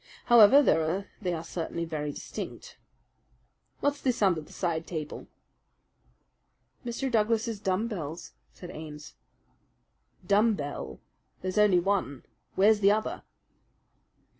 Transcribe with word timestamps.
However, 0.25 1.05
they 1.21 1.31
are 1.31 1.43
certainly 1.43 1.85
very 1.85 2.07
indistinct. 2.07 2.79
What's 3.81 4.01
this 4.01 4.23
under 4.23 4.41
the 4.41 4.51
side 4.51 4.87
table?" 4.87 5.27
"Mr. 6.83 7.11
Douglas's 7.11 7.59
dumb 7.59 7.87
bells," 7.87 8.31
said 8.51 8.71
Ames. 8.71 9.13
"Dumb 10.25 10.55
bell 10.55 11.01
there's 11.43 11.59
only 11.59 11.79
one. 11.79 12.23
Where's 12.55 12.79
the 12.79 12.89
other?" 12.91 13.21